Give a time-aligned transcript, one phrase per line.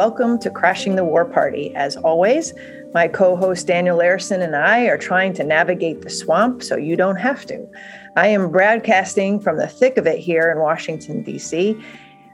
[0.00, 1.74] welcome to Crashing the War Party.
[1.76, 2.54] As always,
[2.94, 6.96] my co host Daniel Larison and I are trying to navigate the swamp so you
[6.96, 7.68] don't have to.
[8.16, 11.78] I am broadcasting from the thick of it here in Washington, D.C.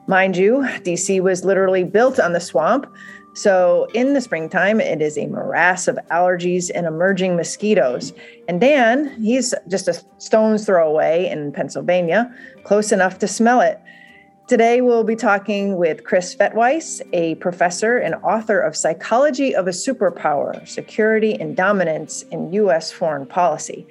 [0.06, 1.18] Mind you, D.C.
[1.18, 2.86] was literally built on the swamp.
[3.34, 8.12] So, in the springtime, it is a morass of allergies and emerging mosquitoes.
[8.46, 13.80] And Dan, he's just a stone's throw away in Pennsylvania, close enough to smell it.
[14.46, 19.70] Today, we'll be talking with Chris Fettweis, a professor and author of Psychology of a
[19.70, 22.92] Superpower Security and Dominance in U.S.
[22.92, 23.88] Foreign Policy.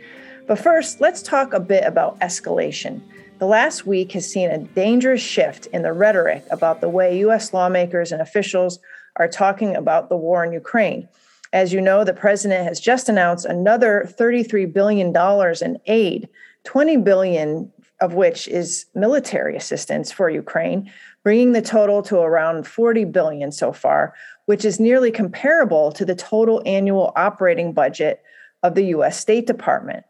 [0.48, 3.02] But first, let's talk a bit about escalation.
[3.40, 7.54] The last week has seen a dangerous shift in the rhetoric about the way U.S.
[7.54, 8.80] lawmakers and officials
[9.18, 11.10] are talking about the war in Ukraine.
[11.52, 15.14] As you know, the president has just announced another $33 billion
[15.62, 16.30] in aid,
[16.64, 20.92] 20 billion of which is military assistance for Ukraine,
[21.24, 24.14] bringing the total to around 40 billion so far,
[24.46, 28.22] which is nearly comparable to the total annual operating budget
[28.64, 30.06] of the US State Department.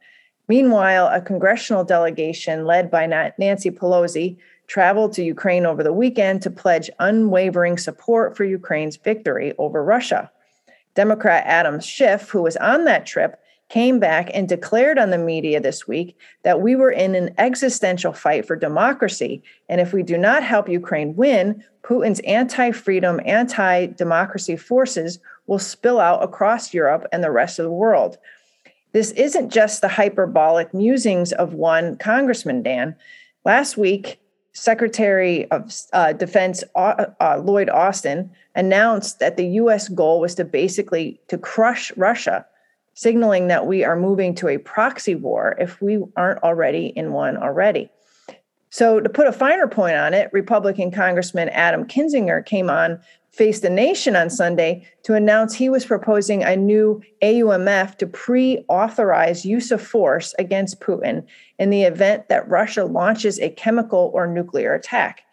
[0.47, 6.49] Meanwhile, a congressional delegation led by Nancy Pelosi traveled to Ukraine over the weekend to
[6.49, 10.31] pledge unwavering support for Ukraine's victory over Russia.
[10.95, 15.59] Democrat Adam Schiff, who was on that trip, came back and declared on the media
[15.59, 19.41] this week that we were in an existential fight for democracy.
[19.69, 25.59] And if we do not help Ukraine win, Putin's anti freedom, anti democracy forces will
[25.59, 28.17] spill out across Europe and the rest of the world.
[28.93, 32.95] This isn't just the hyperbolic musings of one congressman, Dan.
[33.43, 34.19] Last week,
[34.53, 39.89] Secretary of uh, Defense uh, uh, Lloyd Austin announced that the U.S.
[39.89, 42.45] goal was to basically to crush Russia
[42.95, 47.37] signaling that we are moving to a proxy war if we aren't already in one
[47.37, 47.89] already.
[48.71, 52.99] So, to put a finer point on it, Republican Congressman Adam Kinzinger came on
[53.31, 58.63] Face the Nation on Sunday to announce he was proposing a new AUMF to pre
[58.69, 61.25] authorize use of force against Putin
[61.59, 65.23] in the event that Russia launches a chemical or nuclear attack.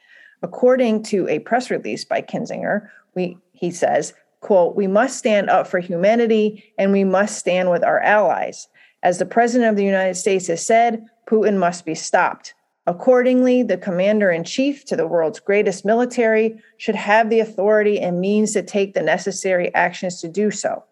[0.43, 5.67] According to a press release by Kinzinger, we, he says, quote, we must stand up
[5.67, 8.69] for humanity and we must stand with our allies.
[9.03, 12.55] As the President of the United States has said, Putin must be stopped.
[12.87, 18.21] Accordingly, the commander in chief to the world's greatest military should have the authority and
[18.21, 20.85] means to take the necessary actions to do so.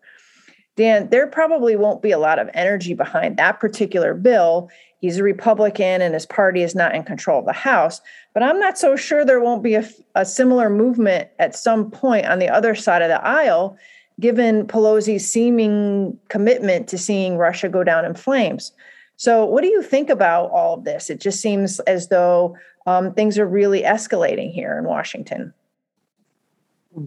[0.76, 5.22] Dan, there probably won't be a lot of energy behind that particular bill He's a
[5.22, 8.00] Republican and his party is not in control of the House.
[8.32, 12.26] But I'm not so sure there won't be a, a similar movement at some point
[12.26, 13.76] on the other side of the aisle,
[14.20, 18.72] given Pelosi's seeming commitment to seeing Russia go down in flames.
[19.16, 21.10] So, what do you think about all of this?
[21.10, 25.52] It just seems as though um, things are really escalating here in Washington.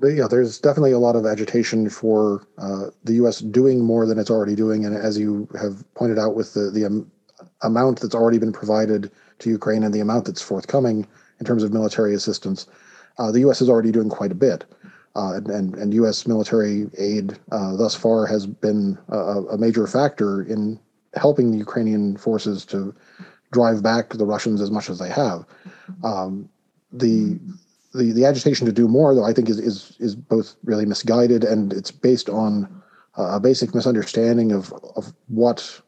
[0.01, 3.39] Yeah, there's definitely a lot of agitation for uh, the U.S.
[3.39, 6.85] doing more than it's already doing, and as you have pointed out, with the the
[6.85, 7.11] um,
[7.63, 11.07] amount that's already been provided to Ukraine and the amount that's forthcoming
[11.39, 12.67] in terms of military assistance,
[13.17, 13.61] uh, the U.S.
[13.61, 14.65] is already doing quite a bit.
[15.15, 16.25] Uh, and, and U.S.
[16.25, 19.17] military aid uh, thus far has been a,
[19.51, 20.79] a, major factor in
[21.13, 22.95] helping the Ukrainian forces to
[23.51, 25.45] drive back the Russians as much as they have.
[26.03, 26.49] Um,
[26.91, 27.39] the,
[27.93, 31.43] the the agitation to do more, though, I think is is is both really misguided
[31.43, 32.81] and it's based on
[33.15, 35.81] a basic misunderstanding of of what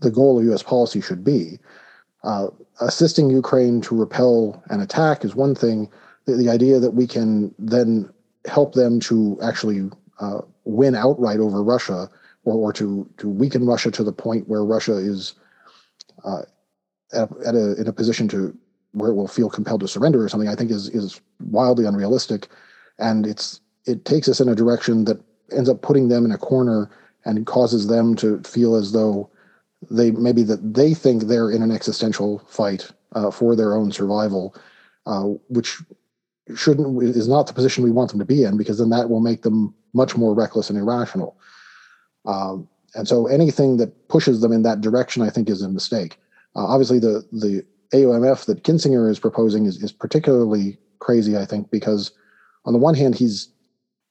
[0.00, 0.62] the goal of U.S.
[0.62, 1.58] policy should be.
[2.22, 2.48] Uh,
[2.80, 5.88] assisting Ukraine to repel an attack is one thing.
[6.26, 8.10] The, the, idea that we can then
[8.46, 9.90] help them to actually
[10.20, 12.10] uh, win outright over Russia,
[12.44, 15.34] or, or to to weaken Russia to the point where Russia is
[16.24, 16.42] uh,
[17.12, 18.56] at, at a, in a position to
[18.92, 22.48] where it will feel compelled to surrender or something, I think is is wildly unrealistic,
[22.98, 25.20] and it's it takes us in a direction that
[25.52, 26.90] ends up putting them in a corner
[27.24, 29.29] and causes them to feel as though
[29.88, 34.54] they maybe that they think they're in an existential fight uh, for their own survival,
[35.06, 35.78] uh, which
[36.54, 39.20] shouldn't is not the position we want them to be in because then that will
[39.20, 41.36] make them much more reckless and irrational.
[42.26, 46.18] Um, and so anything that pushes them in that direction, I think, is a mistake.
[46.56, 51.70] Uh, obviously, the the AUMF that Kinzinger is proposing is, is particularly crazy, I think,
[51.70, 52.12] because
[52.64, 53.48] on the one hand, he's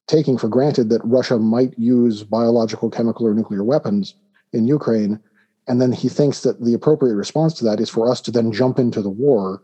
[0.08, 4.16] taking for granted that Russia might use biological, chemical, or nuclear weapons
[4.54, 5.20] in Ukraine,
[5.68, 8.52] and then he thinks that the appropriate response to that is for us to then
[8.52, 9.62] jump into the war,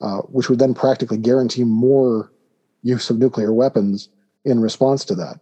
[0.00, 2.32] uh, which would then practically guarantee more
[2.82, 4.08] use of nuclear weapons
[4.44, 5.40] in response to that.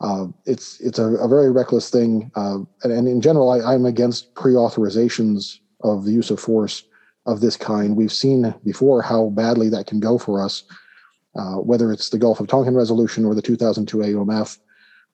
[0.00, 3.86] Uh, it's it's a, a, very reckless thing, uh, and, and, in general, I, am
[3.86, 6.82] against pre-authorizations of the use of force
[7.26, 7.96] of this kind.
[7.96, 10.64] We've seen before how badly that can go for us,
[11.36, 14.58] uh, whether it's the Gulf of Tonkin resolution or the 2002 AUMF,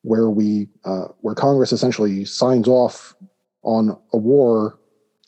[0.03, 3.15] where we uh, where Congress essentially signs off
[3.63, 4.79] on a war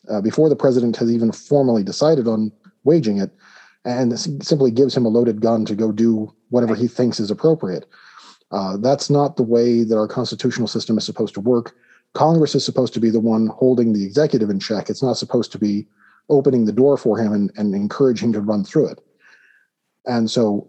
[0.09, 2.51] uh, before the president has even formally decided on
[2.83, 3.31] waging it,
[3.85, 7.85] and simply gives him a loaded gun to go do whatever he thinks is appropriate.
[8.51, 11.75] Uh, that's not the way that our constitutional system is supposed to work.
[12.13, 14.89] Congress is supposed to be the one holding the executive in check.
[14.89, 15.87] It's not supposed to be
[16.29, 19.01] opening the door for him and, and encouraging him to run through it.
[20.05, 20.67] And so,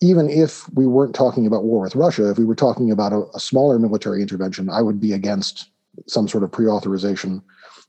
[0.00, 3.24] even if we weren't talking about war with Russia, if we were talking about a,
[3.34, 5.70] a smaller military intervention, I would be against
[6.06, 7.42] some sort of pre authorization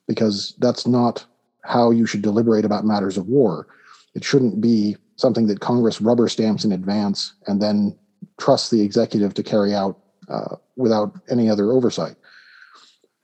[0.07, 1.25] because that's not
[1.63, 3.67] how you should deliberate about matters of war.
[4.13, 7.97] It shouldn't be something that Congress rubber stamps in advance and then
[8.37, 9.99] trusts the executive to carry out
[10.29, 12.15] uh, without any other oversight.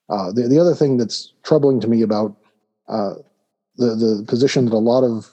[0.10, 2.36] Uh, the, the other thing that's troubling to me about
[2.88, 3.14] uh,
[3.78, 5.30] the, the position that a lot of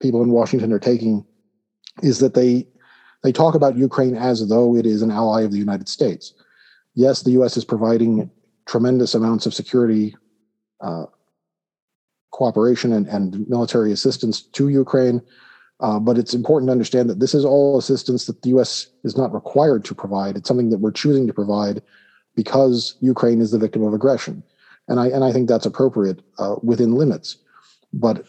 [0.00, 1.24] people in Washington are taking
[2.02, 2.66] is that they
[3.22, 6.34] they talk about Ukraine as though it is an ally of the United States.
[6.94, 7.56] Yes, the U.S.
[7.56, 8.30] is providing
[8.66, 10.16] tremendous amounts of security
[10.80, 11.06] uh,
[12.30, 15.22] cooperation and, and military assistance to Ukraine.
[15.80, 18.86] Uh, but it's important to understand that this is all assistance that the U.S.
[19.02, 20.36] is not required to provide.
[20.36, 21.82] It's something that we're choosing to provide
[22.36, 24.42] because Ukraine is the victim of aggression,
[24.88, 27.36] and I and I think that's appropriate uh, within limits.
[27.92, 28.24] But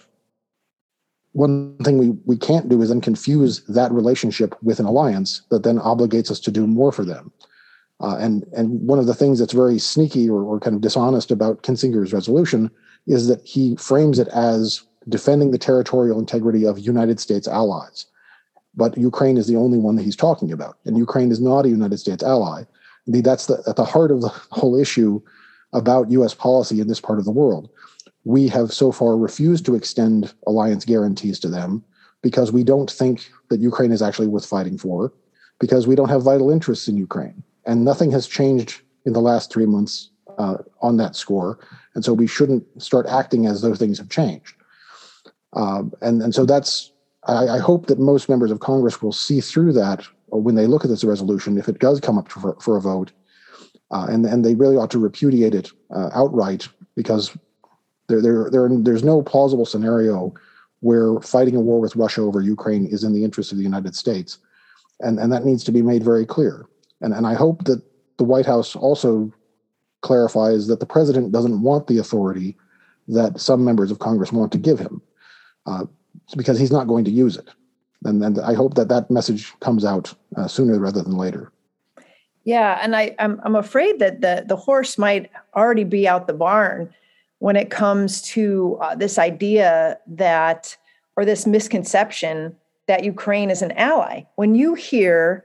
[1.33, 5.63] one thing we we can't do is then confuse that relationship with an alliance that
[5.63, 7.31] then obligates us to do more for them.
[8.01, 11.31] Uh, and and one of the things that's very sneaky or, or kind of dishonest
[11.31, 12.69] about Kinzinger's resolution
[13.07, 18.05] is that he frames it as defending the territorial integrity of United States allies.
[18.75, 21.69] But Ukraine is the only one that he's talking about, and Ukraine is not a
[21.69, 22.63] United States ally.
[23.07, 25.21] Indeed, that's the, at the heart of the whole issue
[25.71, 26.33] about U.S.
[26.33, 27.69] policy in this part of the world.
[28.23, 31.83] We have so far refused to extend alliance guarantees to them
[32.21, 35.13] because we don't think that Ukraine is actually worth fighting for,
[35.59, 37.43] because we don't have vital interests in Ukraine.
[37.65, 41.59] And nothing has changed in the last three months uh, on that score.
[41.93, 44.55] And so we shouldn't start acting as though things have changed.
[45.53, 46.91] Um, and, and so that's,
[47.23, 50.83] I, I, hope that most members of Congress will see through that when they look
[50.83, 53.13] at this resolution, if it does come up for, for a vote,
[53.91, 57.37] uh, and, and they really ought to repudiate it uh, outright because
[58.07, 60.33] there, there, there, there's no plausible scenario
[60.81, 63.95] where fighting a war with Russia over Ukraine is in the interest of the United
[63.95, 64.39] States.
[64.99, 66.65] And, and that needs to be made very clear.
[67.01, 67.81] And, and I hope that
[68.17, 69.31] the White House also
[70.01, 72.55] clarifies that the president doesn't want the authority
[73.07, 75.01] that some members of Congress want to give him
[75.65, 75.85] uh,
[76.35, 77.49] because he's not going to use it.
[78.03, 81.51] And, and I hope that that message comes out uh, sooner rather than later.
[82.43, 86.33] Yeah, and I, I'm I'm afraid that the the horse might already be out the
[86.33, 86.93] barn
[87.39, 90.77] when it comes to uh, this idea that
[91.17, 92.55] or this misconception
[92.85, 94.21] that Ukraine is an ally.
[94.35, 95.43] When you hear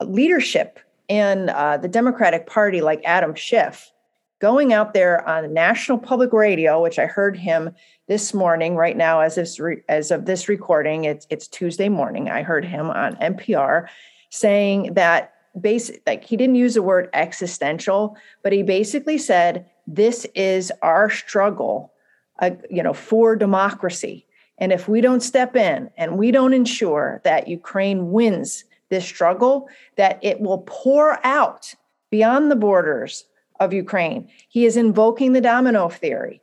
[0.00, 3.92] leadership in uh, the Democratic Party like Adam Schiff
[4.38, 7.70] going out there on national public radio, which I heard him
[8.06, 9.48] this morning, right now, as of,
[9.88, 12.28] as of this recording, it's, it's Tuesday morning.
[12.28, 13.88] I heard him on NPR
[14.30, 20.26] saying that basic, like he didn't use the word existential, but he basically said, this
[20.34, 21.92] is our struggle,
[22.40, 24.26] uh, you know, for democracy.
[24.58, 29.68] And if we don't step in and we don't ensure that Ukraine wins this struggle,
[29.96, 31.74] that it will pour out
[32.10, 33.24] beyond the borders
[33.60, 34.28] of Ukraine.
[34.48, 36.40] He is invoking the domino theory.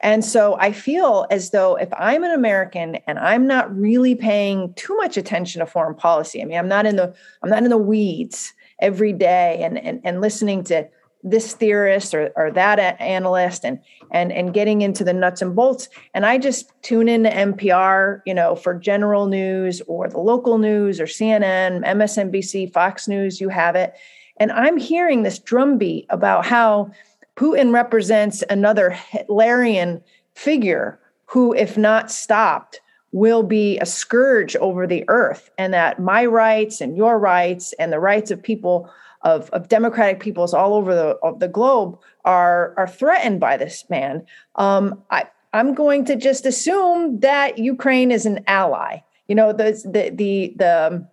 [0.00, 4.74] And so I feel as though if I'm an American and I'm not really paying
[4.74, 7.70] too much attention to foreign policy, I mean, I'm not in the I'm not in
[7.70, 10.86] the weeds every day and and, and listening to
[11.26, 13.80] this theorist or, or that analyst and
[14.12, 15.88] and and getting into the nuts and bolts.
[16.14, 20.58] And i just tune in to npr you know for general news or the local
[20.58, 23.94] news or cnn msnbc fox news you have it.
[24.38, 26.92] And I'm hearing this drumbeat about how
[27.36, 30.02] Putin represents another Hitlerian
[30.34, 32.80] figure who, if not stopped,
[33.12, 37.92] will be a scourge over the earth, and that my rights and your rights and
[37.92, 38.90] the rights of people
[39.26, 44.24] of, of democratic peoples all over the, the globe are, are threatened by this man.
[44.54, 48.98] Um, I, I'm going to just assume that Ukraine is an ally.
[49.26, 51.08] You know, the the the the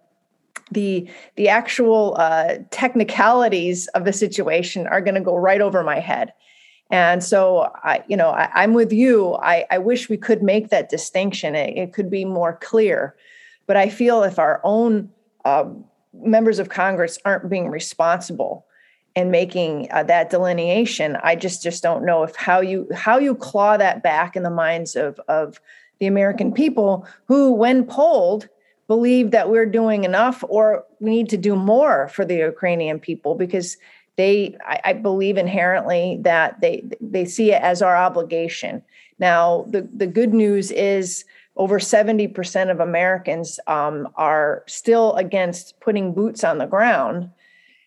[0.72, 6.00] the the actual uh, technicalities of the situation are going to go right over my
[6.00, 6.34] head
[6.90, 10.70] and so i you know I, am with you I, I wish we could make
[10.70, 13.16] that distinction it, it, could be more clear
[13.68, 15.10] but i feel if our own
[15.46, 15.66] uh,
[16.14, 18.66] members of congress aren't being responsible
[19.16, 23.36] and making uh, that delineation i just just don't know if how you how you
[23.36, 25.60] claw that back in the minds of of
[26.00, 28.50] the american people who when polled
[28.88, 33.36] believe that we're doing enough or we need to do more for the Ukrainian people
[33.36, 33.78] because
[34.18, 38.84] they I, I, believe inherently that they they see it as our obligation.
[39.20, 46.14] Now the the good news is over 70% of Americans um, are still against putting
[46.14, 47.30] boots on the ground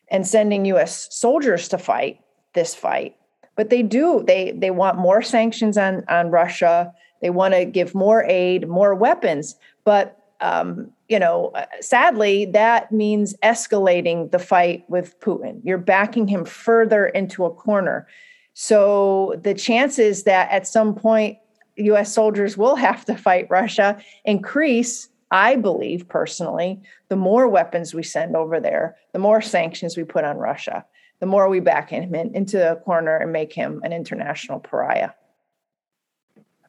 [0.08, 2.20] and sending US soldiers to fight
[2.54, 3.16] this fight.
[3.56, 6.92] But they do, they they want more sanctions on, on Russia.
[7.22, 9.56] They want to give more aid, more weapons.
[9.84, 15.60] But um, you know, uh, sadly, that means escalating the fight with Putin.
[15.64, 18.06] You're backing him further into a corner.
[18.52, 21.38] So the chances that at some point
[21.76, 28.02] US soldiers will have to fight Russia increase, I believe personally, the more weapons we
[28.02, 30.84] send over there, the more sanctions we put on Russia,
[31.20, 35.10] the more we back him in, into a corner and make him an international pariah.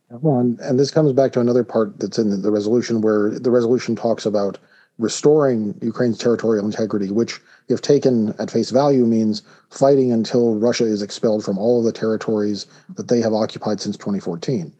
[0.09, 3.95] Well, and, this comes back to another part that's in the resolution where the resolution
[3.95, 4.57] talks about
[4.97, 11.01] restoring Ukraine's territorial integrity, which, if taken at face value, means fighting until Russia is
[11.01, 14.73] expelled from all of the territories that they have occupied since 2014.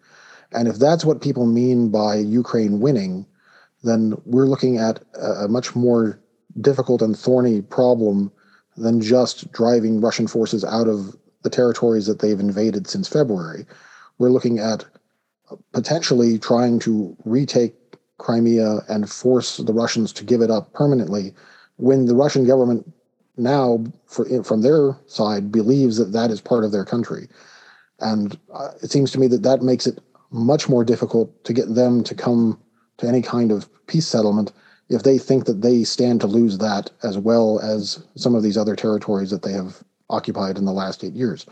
[0.52, 3.26] And if that's what people mean by Ukraine winning,
[3.84, 6.20] then we're looking at a much more
[6.62, 8.32] difficult and thorny problem
[8.76, 13.66] than just driving Russian forces out of the territories that they've invaded since February.
[14.18, 14.86] We're looking at
[15.74, 17.76] potentially trying to retake
[18.18, 21.34] Crimea and force the Russians to give it up permanently
[21.78, 22.92] when the Russian government
[23.38, 27.28] now, for, from their side, believes that that is part of their country.
[28.00, 30.00] And uh, it seems to me that that makes it
[30.32, 32.60] much more difficult to get them to come
[32.98, 34.52] to any kind of peace settlement
[34.90, 38.58] if they think that they stand to lose that as well as some of these
[38.58, 41.46] other territories that they have occupied in the last eight years.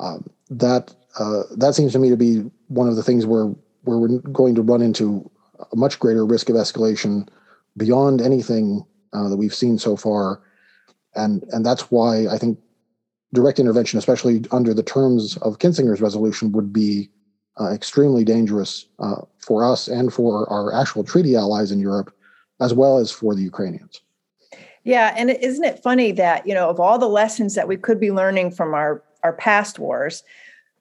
[0.00, 3.46] Um, that uh, that seems to me to be one of the things where
[3.82, 5.28] where we're going to run into
[5.72, 7.28] a much greater risk of escalation
[7.76, 10.40] beyond anything uh, that we've seen so far,
[11.14, 12.58] and and that's why I think
[13.32, 17.10] direct intervention, especially under the terms of Kinzinger's resolution, would be
[17.60, 22.14] uh, extremely dangerous uh, for us and for our actual treaty allies in Europe,
[22.60, 24.00] as well as for the Ukrainians.
[24.84, 28.00] Yeah, and isn't it funny that you know of all the lessons that we could
[28.00, 30.22] be learning from our our past wars,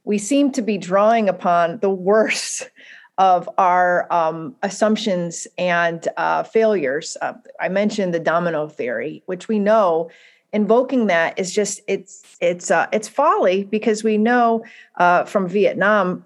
[0.04, 2.70] we seem to be drawing upon the worst
[3.18, 7.18] of our um, assumptions and uh, failures.
[7.22, 10.12] Uh, I mentioned the domino theory, which we know
[10.54, 14.64] invoking that is just it's it's uh, it's folly because we know
[14.98, 16.24] uh, from Vietnam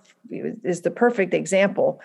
[0.64, 2.02] is the perfect example.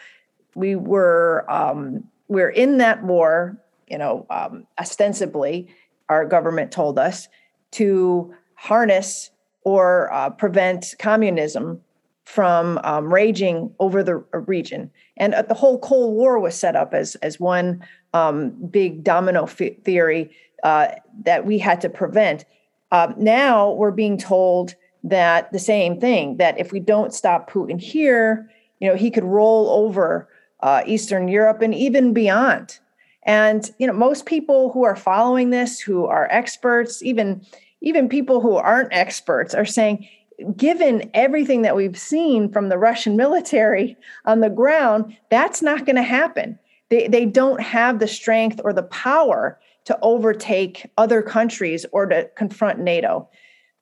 [0.55, 3.57] We were um, we're in that war,
[3.89, 5.69] you know, um, ostensibly,
[6.09, 7.29] our government told us
[7.73, 9.31] to harness
[9.65, 11.81] or uh, prevent communism
[12.25, 14.91] from um, raging over the uh, region.
[15.17, 19.45] And uh, the whole Cold War was set up as, as one um, big domino
[19.45, 20.31] f- theory
[20.65, 20.89] uh,
[21.25, 22.45] that we had to prevent.
[22.91, 24.75] Uh, now we're being told
[25.09, 29.25] that the same thing that if we don't stop Putin here, you know, he could
[29.25, 30.29] roll over
[30.61, 32.79] uh, Eastern Europe and even beyond.
[33.25, 37.45] And you know, most people who are following this, who are experts, even
[37.81, 40.09] even people who aren't experts are saying,
[40.57, 45.97] given everything that we've seen from the Russian military on the ground, that's not going
[45.97, 46.59] to happen.
[46.89, 52.29] They, they don't have the strength or the power to overtake other countries or to
[52.35, 53.29] confront NATO.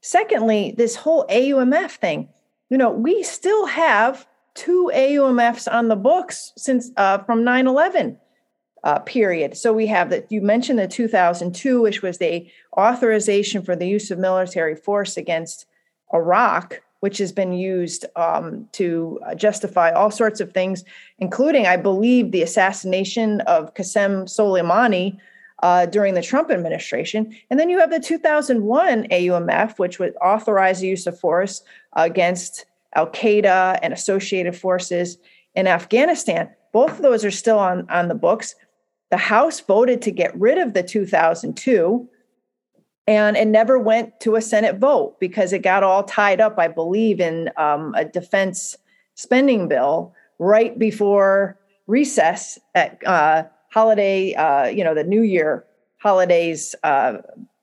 [0.04, 2.28] Secondly, this whole AUMF thing,
[2.68, 8.18] you know, we still have two AUMFs on the books since uh, from 9 11
[8.84, 9.56] uh, period.
[9.56, 12.46] So we have that you mentioned the 2002, which was the
[12.76, 15.64] authorization for the use of military force against
[16.12, 20.84] Iraq, which has been used um, to uh, justify all sorts of things,
[21.18, 25.18] including, I believe, the assassination of Qasem Soleimani
[25.62, 27.34] uh, during the Trump administration.
[27.50, 31.62] And then you have the 2001 AUMF, which would authorize the use of force
[31.94, 35.18] against Al Qaeda and associated forces
[35.54, 36.50] in Afghanistan.
[36.73, 38.54] Both of those are still on, on the books.
[39.11, 42.08] The House voted to get rid of the 2002,
[43.06, 46.68] and it never went to a Senate vote because it got all tied up, I
[46.68, 48.76] believe, in um, a defense
[49.14, 55.64] spending bill right before recess at uh, holiday, uh, you know, the New Year
[55.98, 57.14] holidays, uh,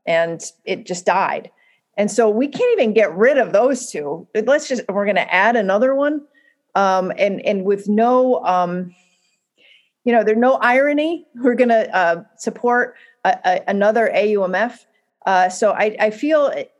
[0.06, 1.50] and it just died.
[1.98, 4.28] And so we can't even get rid of those two.
[4.36, 6.22] Let's just we're going to add another one,
[6.76, 8.94] um, and and with no um,
[10.04, 11.28] you know, there's no irony.
[11.36, 14.86] We're going to uh, support a, a, another AUMF.
[15.26, 16.72] Uh, so I, I feel it,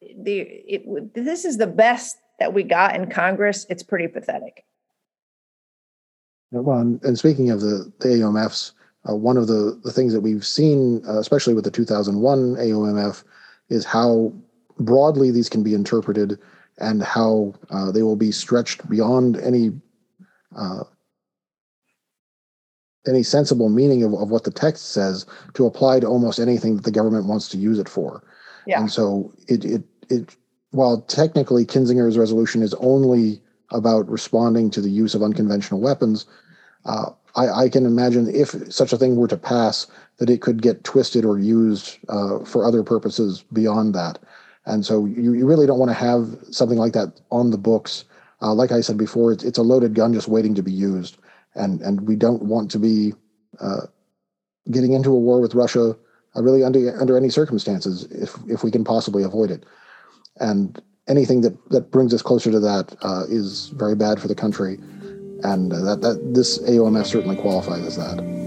[0.00, 3.66] the it, this is the best that we got in Congress.
[3.68, 4.64] It's pretty pathetic.
[6.52, 8.72] Well, and speaking of the, the AUMFs,
[9.08, 13.24] uh, one of the, the things that we've seen, uh, especially with the 2001 AUMF,
[13.68, 14.32] is how
[14.78, 16.38] broadly these can be interpreted
[16.78, 19.70] and how uh, they will be stretched beyond any
[20.56, 20.82] uh,
[23.06, 26.84] any sensible meaning of, of what the text says to apply to almost anything that
[26.84, 28.22] the government wants to use it for.
[28.66, 28.80] Yeah.
[28.80, 30.36] And so it it it
[30.72, 33.40] while technically Kinzinger's resolution is only
[33.70, 36.26] about responding to the use of unconventional weapons,
[36.84, 39.86] uh, I, I, can imagine if such a thing were to pass,
[40.18, 44.18] that it could get twisted or used uh, for other purposes beyond that.
[44.66, 48.04] And so you, you really don't want to have something like that on the books.
[48.42, 51.18] Uh, like I said before, it's, it's a loaded gun just waiting to be used.
[51.54, 53.14] And, and we don't want to be
[53.60, 53.86] uh,
[54.70, 55.96] getting into a war with Russia
[56.36, 59.64] uh, really under, under any circumstances if, if we can possibly avoid it.
[60.36, 64.34] And anything that, that brings us closer to that uh, is very bad for the
[64.34, 64.74] country.
[65.42, 68.40] And uh, that, that this AUMF certainly qualifies as that.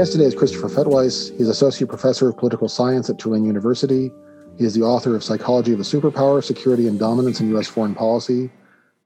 [0.00, 1.36] guest today is Christopher Fettweis.
[1.36, 4.10] He's Associate Professor of Political Science at Tulane University.
[4.60, 7.66] He is the author of Psychology of a Superpower, Security and Dominance in U.S.
[7.66, 8.50] Foreign Policy,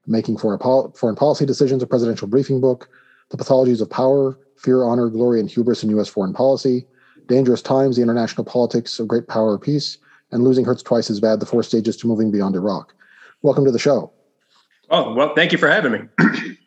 [0.04, 2.88] Making Foreign, Foreign Policy Decisions, a Presidential Briefing Book,
[3.28, 6.08] The Pathologies of Power, Fear, Honor, Glory, and Hubris in U.S.
[6.08, 6.88] Foreign Policy,
[7.28, 9.96] Dangerous Times, The International Politics of Great Power or Peace,
[10.32, 12.92] and Losing Hurts Twice as Bad, The Four Stages to Moving Beyond Iraq.
[13.42, 14.12] Welcome to the show.
[14.90, 16.00] Oh, well, thank you for having me.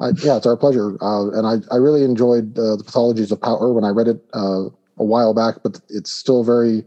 [0.00, 1.02] I, yeah, it's our pleasure.
[1.02, 4.22] Uh, and I, I really enjoyed uh, the pathologies of power when I read it
[4.34, 4.64] uh,
[4.98, 6.84] a while back, but it's still very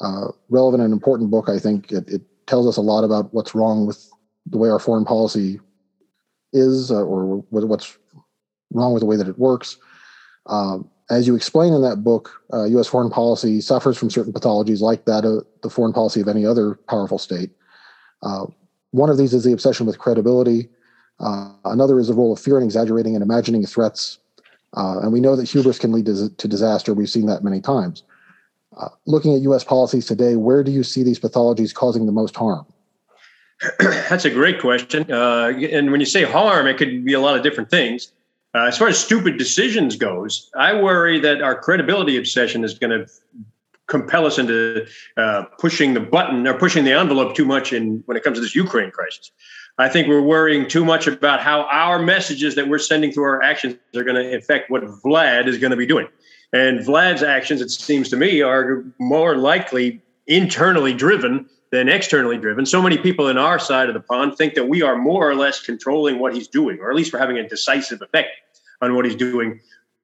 [0.00, 1.48] uh, relevant and important book.
[1.48, 4.10] I think it, it, tells us a lot about what's wrong with
[4.44, 5.60] the way our foreign policy
[6.52, 7.96] is, uh, or what's
[8.72, 9.76] wrong with the way that it works.
[10.46, 12.88] Um, as you explain in that book, U.S.
[12.88, 16.44] Uh, foreign policy suffers from certain pathologies like that of the foreign policy of any
[16.44, 17.50] other powerful state.
[18.90, 20.68] one of these is the obsession with credibility
[21.20, 24.18] uh, another is the role of fear and exaggerating and imagining threats.
[24.76, 26.94] Uh, and we know that hubris can lead to, to disaster.
[26.94, 28.02] We've seen that many times.
[28.80, 32.34] Uh, looking at US policies today, where do you see these pathologies causing the most
[32.34, 32.64] harm?
[33.78, 35.10] That's a great question.
[35.12, 38.10] Uh, and when you say harm, it could be a lot of different things.
[38.54, 42.90] Uh, as far as stupid decisions goes, I worry that our credibility obsession is going
[42.90, 43.06] to
[43.86, 44.86] compel us into
[45.18, 48.40] uh, pushing the button or pushing the envelope too much in when it comes to
[48.40, 49.30] this Ukraine crisis.
[49.78, 53.42] I think we're worrying too much about how our messages that we're sending through our
[53.42, 56.08] actions are going to affect what Vlad is going to be doing.
[56.52, 62.66] And Vlad's actions, it seems to me, are more likely internally driven than externally driven.
[62.66, 65.36] So many people in our side of the pond think that we are more or
[65.36, 68.30] less controlling what he's doing, or at least we're having a decisive effect
[68.82, 69.60] on what he's doing.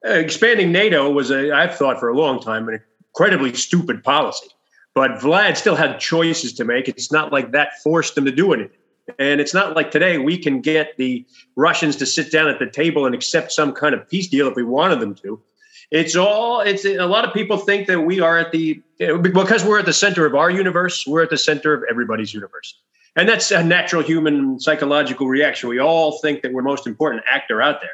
[0.07, 4.49] Uh, expanding NATO was, a, I've thought for a long time, an incredibly stupid policy.
[4.95, 6.89] But Vlad still had choices to make.
[6.89, 8.79] It's not like that forced him to do anything.
[9.19, 12.67] And it's not like today we can get the Russians to sit down at the
[12.67, 15.41] table and accept some kind of peace deal if we wanted them to.
[15.91, 19.79] It's all, it's a lot of people think that we are at the, because we're
[19.79, 22.81] at the center of our universe, we're at the center of everybody's universe.
[23.15, 25.69] And that's a natural human psychological reaction.
[25.69, 27.91] We all think that we're most important actor out there.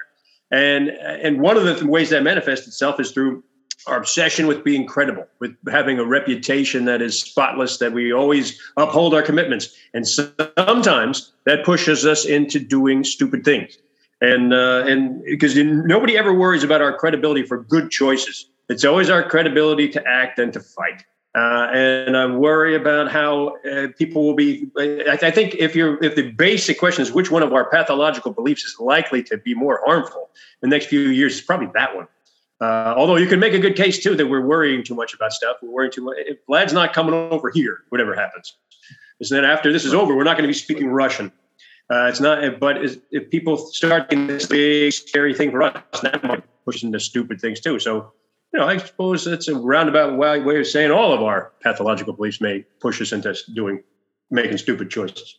[0.50, 3.44] And, and one of the ways that manifests itself is through
[3.86, 8.60] our obsession with being credible, with having a reputation that is spotless, that we always
[8.76, 9.74] uphold our commitments.
[9.94, 13.78] And sometimes that pushes us into doing stupid things.
[14.22, 18.48] And uh, and because nobody ever worries about our credibility for good choices.
[18.68, 21.04] It's always our credibility to act and to fight.
[21.34, 24.70] Uh, and I worry about how uh, people will be.
[24.78, 28.32] I, I, think if you're if the basic question is which one of our pathological
[28.32, 30.30] beliefs is likely to be more harmful
[30.62, 32.06] in the next few years, it's probably that one.
[32.60, 35.32] Uh, although you can make a good case too that we're worrying too much about
[35.32, 35.56] stuff.
[35.62, 36.16] We're worrying too much.
[36.18, 38.54] If Vlad's not coming over here, whatever happens,
[39.18, 41.32] is then after this is over, we're not going to be speaking Russian.
[41.92, 42.58] Uh, it's not.
[42.58, 42.78] But
[43.10, 47.38] if people start thinking this big scary thing for us, that might push into stupid
[47.38, 47.78] things too.
[47.78, 48.12] So,
[48.52, 52.40] you know, I suppose that's a roundabout way of saying all of our pathological beliefs
[52.40, 53.82] may push us into doing
[54.30, 55.36] making stupid choices.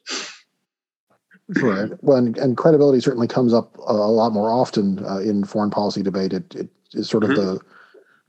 [1.47, 1.91] Right.
[2.03, 5.71] Well, and, and credibility certainly comes up a, a lot more often uh, in foreign
[5.71, 6.33] policy debate.
[6.33, 7.57] It, it is sort of mm-hmm.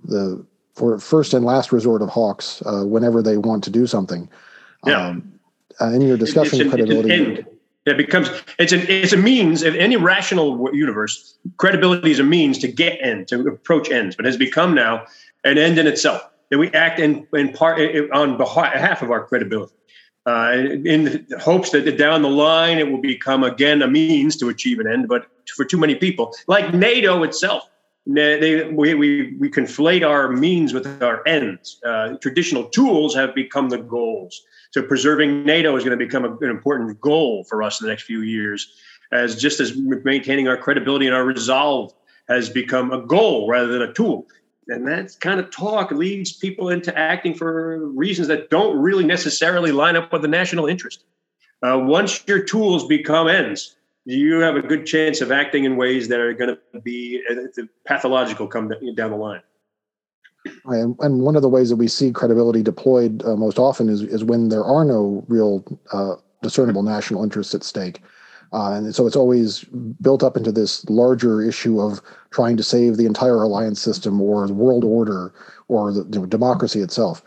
[0.06, 3.86] the the for first and last resort of hawks uh, whenever they want to do
[3.86, 4.30] something.
[4.86, 5.08] Yeah.
[5.08, 5.38] Um,
[5.80, 7.44] uh, in your discussion it's an, credibility.
[7.86, 11.36] It becomes it's an it's a means of any rational universe.
[11.58, 15.04] Credibility is a means to get end to approach ends, but has become now
[15.44, 16.22] an end in itself.
[16.50, 17.80] That we act in in part
[18.12, 19.74] on behalf of our credibility,
[20.26, 20.52] uh,
[20.84, 24.86] in hopes that down the line it will become again a means to achieve an
[24.86, 25.08] end.
[25.08, 27.68] But for too many people, like NATO itself,
[28.06, 31.80] They, we, we, we conflate our means with our ends.
[31.82, 34.42] Uh, traditional tools have become the goals.
[34.74, 37.92] So preserving NATO is going to become a, an important goal for us in the
[37.92, 38.74] next few years,
[39.12, 41.94] as just as maintaining our credibility and our resolve
[42.26, 44.26] has become a goal rather than a tool.
[44.66, 49.70] And that kind of talk leads people into acting for reasons that don't really necessarily
[49.70, 51.04] line up with the national interest.
[51.62, 56.08] Uh, once your tools become ends, you have a good chance of acting in ways
[56.08, 59.42] that are going to be uh, pathological come down the line.
[60.64, 64.02] And, and one of the ways that we see credibility deployed uh, most often is,
[64.02, 68.00] is when there are no real uh, discernible national interests at stake.
[68.52, 69.64] Uh, and so it's always
[70.00, 74.46] built up into this larger issue of trying to save the entire alliance system or
[74.46, 75.32] the world order
[75.68, 77.22] or the democracy itself.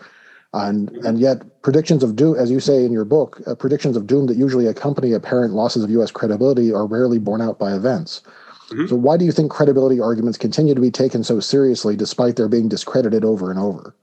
[0.53, 4.07] And, and yet, predictions of doom, as you say in your book, uh, predictions of
[4.07, 6.11] doom that usually accompany apparent losses of U.S.
[6.11, 8.21] credibility are rarely borne out by events.
[8.69, 8.87] Mm-hmm.
[8.87, 12.49] So, why do you think credibility arguments continue to be taken so seriously despite their
[12.49, 13.95] being discredited over and over?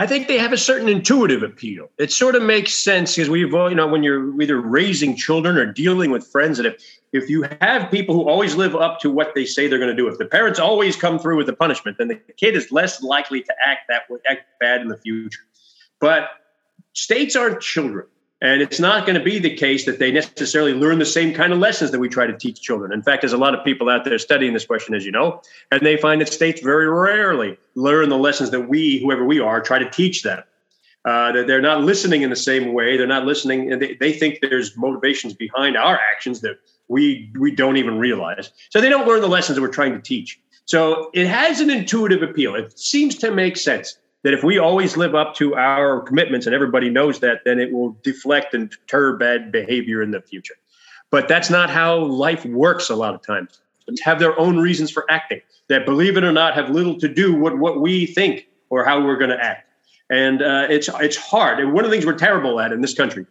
[0.00, 1.90] I think they have a certain intuitive appeal.
[1.98, 5.66] It sort of makes sense because we've, you know, when you're either raising children or
[5.66, 9.34] dealing with friends, that if if you have people who always live up to what
[9.34, 11.98] they say they're going to do, if the parents always come through with the punishment,
[11.98, 15.40] then the kid is less likely to act that way, act bad in the future.
[16.00, 16.30] But
[16.94, 18.06] states aren't children.
[18.42, 21.52] And it's not going to be the case that they necessarily learn the same kind
[21.52, 22.90] of lessons that we try to teach children.
[22.90, 25.42] In fact, there's a lot of people out there studying this question, as you know,
[25.70, 29.60] and they find that states very rarely learn the lessons that we, whoever we are,
[29.60, 30.42] try to teach them.
[31.04, 32.96] Uh, they're not listening in the same way.
[32.96, 37.50] They're not listening, and they, they think there's motivations behind our actions that we we
[37.50, 38.50] don't even realize.
[38.68, 40.38] So they don't learn the lessons that we're trying to teach.
[40.66, 42.54] So it has an intuitive appeal.
[42.54, 46.54] It seems to make sense that if we always live up to our commitments and
[46.54, 50.54] everybody knows that, then it will deflect and deter bad behavior in the future.
[51.10, 53.60] But that's not how life works a lot of times.
[54.02, 57.34] Have their own reasons for acting that, believe it or not, have little to do
[57.34, 59.66] with what we think or how we're going to act.
[60.10, 61.58] And uh, it's it's hard.
[61.58, 63.26] And one of the things we're terrible at in this country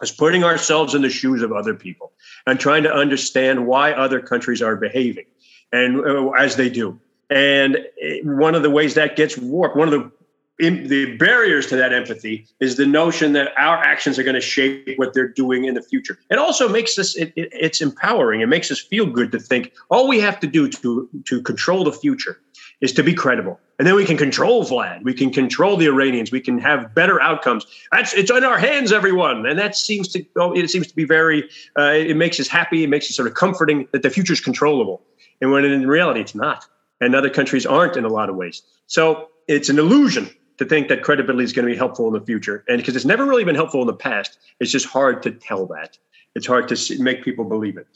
[0.00, 2.12] is putting ourselves in the shoes of other people
[2.46, 5.26] and trying to understand why other countries are behaving
[5.72, 6.98] and uh, as they do.
[7.28, 7.80] And uh,
[8.24, 10.10] one of the ways that gets warped, one of the
[10.58, 14.40] in, the barriers to that empathy is the notion that our actions are going to
[14.40, 16.18] shape what they're doing in the future.
[16.30, 18.40] It also makes us it, it, it's empowering.
[18.40, 21.84] It makes us feel good to think all we have to do to to control
[21.84, 22.40] the future
[22.80, 25.02] is to be credible, and then we can control Vlad.
[25.02, 26.32] We can control the Iranians.
[26.32, 27.64] We can have better outcomes.
[27.92, 31.04] That's it's in our hands, everyone, and that seems to oh, it seems to be
[31.04, 31.48] very.
[31.78, 32.82] Uh, it makes us happy.
[32.82, 35.02] It makes us sort of comforting that the future is controllable,
[35.40, 36.64] and when in reality it's not,
[37.00, 38.62] and other countries aren't in a lot of ways.
[38.86, 42.20] So it's an illusion to think that credibility is going to be helpful in the
[42.20, 42.64] future.
[42.68, 45.66] And because it's never really been helpful in the past, it's just hard to tell
[45.66, 45.96] that.
[46.34, 47.86] It's hard to see, make people believe it.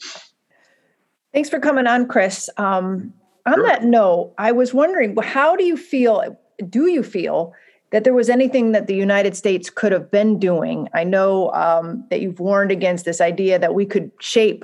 [1.33, 2.49] Thanks for coming on, Chris.
[2.57, 3.13] Um,
[3.45, 3.63] on sure.
[3.65, 6.37] that note, I was wondering, how do you feel?
[6.69, 7.53] Do you feel
[7.91, 10.87] that there was anything that the United States could have been doing?
[10.93, 14.63] I know um, that you've warned against this idea that we could shape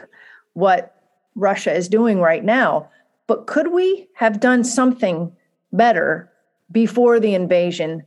[0.54, 0.96] what
[1.36, 2.90] Russia is doing right now,
[3.28, 5.32] but could we have done something
[5.74, 6.32] better
[6.72, 8.04] before the invasion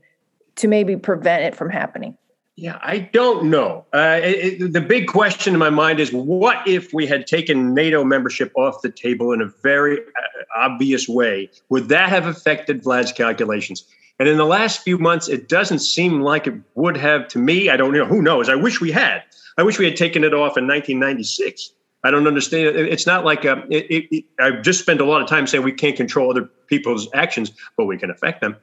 [0.56, 2.16] to maybe prevent it from happening?
[2.56, 3.86] Yeah, I don't know.
[3.94, 8.04] Uh, it, the big question in my mind is what if we had taken NATO
[8.04, 11.50] membership off the table in a very uh, obvious way?
[11.70, 13.86] Would that have affected Vlad's calculations?
[14.18, 17.70] And in the last few months, it doesn't seem like it would have to me.
[17.70, 18.04] I don't know.
[18.04, 18.50] Who knows?
[18.50, 19.22] I wish we had.
[19.56, 21.72] I wish we had taken it off in 1996.
[22.04, 22.76] I don't understand.
[22.76, 25.72] It's not like um, it, it, I've just spent a lot of time saying we
[25.72, 28.56] can't control other people's actions, but we can affect them.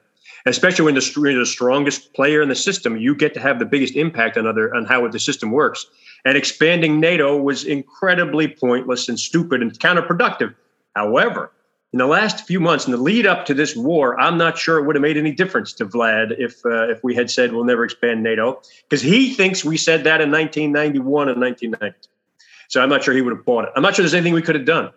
[0.46, 3.66] Especially when the, you're the strongest player in the system, you get to have the
[3.66, 5.86] biggest impact on other on how the system works.
[6.24, 10.54] And expanding NATO was incredibly pointless and stupid and counterproductive.
[10.94, 11.52] However,
[11.92, 14.78] in the last few months, in the lead up to this war, I'm not sure
[14.78, 17.64] it would have made any difference to Vlad if uh, if we had said we'll
[17.64, 22.08] never expand NATO, because he thinks we said that in 1991 and 1990.
[22.70, 23.70] So I'm not sure he would have bought it.
[23.76, 24.90] I'm not sure there's anything we could have done.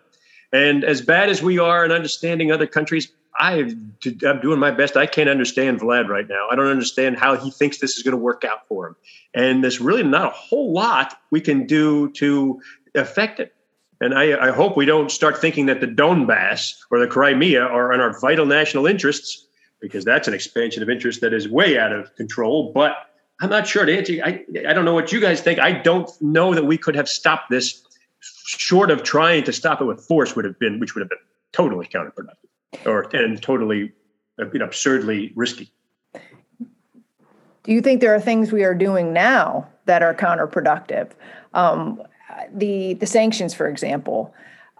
[0.52, 4.96] And as bad as we are in understanding other countries, I, am doing my best.
[4.96, 6.46] I can't understand Vlad right now.
[6.48, 8.96] I don't understand how he thinks this is going to work out for him.
[9.34, 12.60] And there's really not a whole lot we can do to
[12.94, 13.52] affect it.
[14.00, 17.92] And I, I hope we don't start thinking that the Donbass or the Crimea are
[17.92, 19.48] in our vital national interests,
[19.80, 22.72] because that's an expansion of interest that is way out of control.
[22.72, 22.92] But
[23.40, 24.14] I'm not sure to answer.
[24.24, 25.58] I, I don't know what you guys think.
[25.58, 27.82] I don't know that we could have stopped this
[28.20, 31.18] short of trying to stop it with force would have been, which would have been
[31.52, 33.92] totally counterproductive or and totally
[34.38, 35.72] you know, absurdly risky.
[37.64, 41.10] Do you think there are things we are doing now that are counterproductive?
[41.54, 42.02] Um,
[42.52, 44.34] the the sanctions, for example.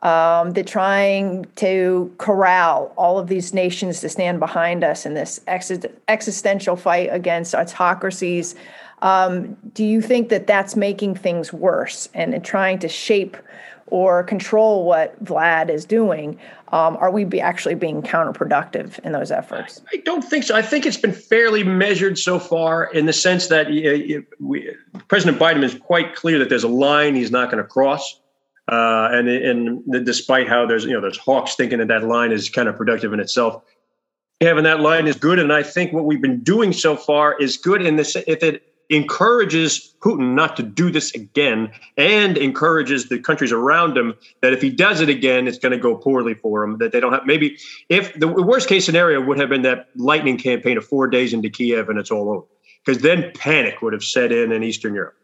[0.05, 5.40] Um, they're trying to corral all of these nations to stand behind us in this
[5.47, 5.73] ex-
[6.09, 8.55] existential fight against autocracies.
[9.01, 13.37] Um, do you think that that's making things worse and, and trying to shape
[13.87, 16.38] or control what Vlad is doing,
[16.73, 19.83] um, are we be actually being counterproductive in those efforts?
[19.93, 20.57] I don't think so.
[20.57, 24.75] I think it's been fairly measured so far in the sense that uh, we,
[25.09, 28.21] President Biden is quite clear that there's a line he's not going to cross.
[28.66, 32.48] Uh, and and despite how there's you know there's hawks thinking that that line is
[32.48, 33.62] kind of productive in itself,
[34.40, 35.38] having that line is good.
[35.38, 38.16] And I think what we've been doing so far is good in this.
[38.27, 44.14] If it encourages Putin not to do this again and encourages the countries around him
[44.42, 46.79] that if he does it again, it's going to go poorly for him.
[46.79, 50.38] That they don't have maybe if the worst case scenario would have been that lightning
[50.38, 52.46] campaign of four days into Kiev and it's all over,
[52.85, 55.16] because then panic would have set in in Eastern Europe.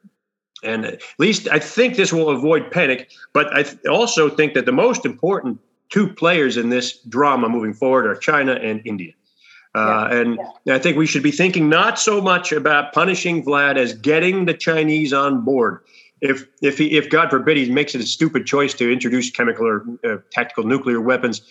[0.63, 3.11] And at least I think this will avoid panic.
[3.33, 8.07] But I also think that the most important two players in this drama moving forward
[8.07, 9.13] are China and India.
[9.75, 10.75] Uh, and yeah.
[10.75, 14.55] I think we should be thinking not so much about punishing Vlad as getting the
[14.55, 15.81] Chinese on board.
[16.21, 19.67] If if he if God forbid he makes it a stupid choice to introduce chemical
[19.67, 21.43] or uh, tactical nuclear weapons,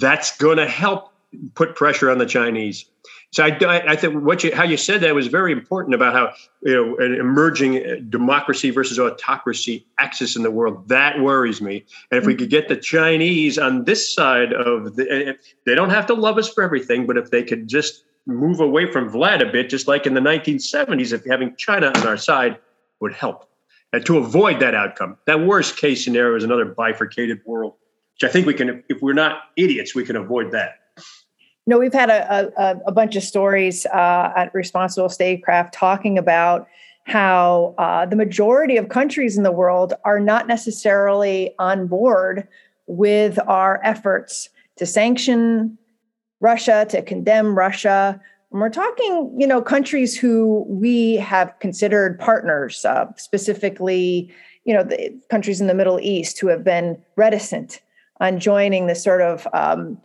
[0.00, 1.12] that's going to help
[1.54, 2.86] put pressure on the Chinese.
[3.30, 6.32] So I, I think what you how you said that was very important about how
[6.62, 11.84] you know an emerging uh, democracy versus autocracy axis in the world that worries me.
[12.10, 12.38] And if we mm.
[12.38, 15.36] could get the Chinese on this side of the,
[15.66, 18.90] they don't have to love us for everything, but if they could just move away
[18.90, 22.58] from Vlad a bit, just like in the 1970s, if having China on our side
[23.00, 23.48] would help.
[23.92, 27.74] And to avoid that outcome, that worst case scenario is another bifurcated world,
[28.14, 30.78] which I think we can, if we're not idiots, we can avoid that
[31.68, 36.68] know, we've had a, a, a bunch of stories uh, at Responsible Statecraft talking about
[37.04, 42.46] how uh, the majority of countries in the world are not necessarily on board
[42.86, 45.78] with our efforts to sanction
[46.40, 48.20] Russia, to condemn Russia.
[48.52, 54.32] And we're talking, you know, countries who we have considered partners, uh, specifically,
[54.64, 57.80] you know, the countries in the Middle East who have been reticent
[58.20, 60.00] on joining this sort of um,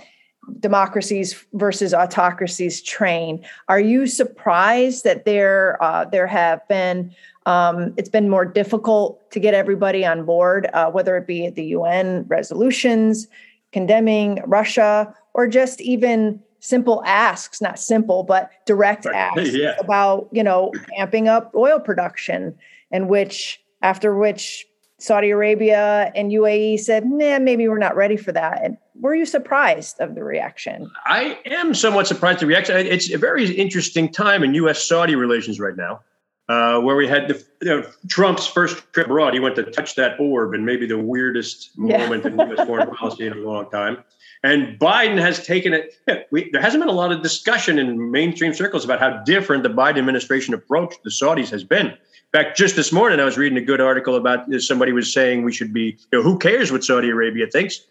[0.60, 3.44] democracies versus autocracies train.
[3.68, 7.14] Are you surprised that there uh, there have been
[7.46, 11.56] um, it's been more difficult to get everybody on board, uh, whether it be at
[11.56, 13.28] the UN resolutions
[13.72, 19.76] condemning Russia or just even simple asks, not simple, but direct asks yeah.
[19.80, 22.56] about you know amping up oil production,
[22.92, 24.66] and which after which
[25.04, 28.64] Saudi Arabia and UAE said, nah, maybe we're not ready for that.
[28.64, 30.90] And were you surprised of the reaction?
[31.06, 32.78] I am somewhat surprised the reaction.
[32.78, 34.82] It's a very interesting time in U.S.
[34.88, 36.00] Saudi relations right now,
[36.48, 39.34] uh, where we had the, you know, Trump's first trip abroad.
[39.34, 41.98] He went to touch that orb, and maybe the weirdest yeah.
[41.98, 42.66] moment in U.S.
[42.66, 44.02] foreign policy in a long time.
[44.42, 46.28] And Biden has taken it.
[46.32, 49.70] We, there hasn't been a lot of discussion in mainstream circles about how different the
[49.70, 51.98] Biden administration approach the Saudis has been.
[52.34, 55.44] In fact, just this morning, I was reading a good article about somebody was saying
[55.44, 57.82] we should be, you know, who cares what Saudi Arabia thinks?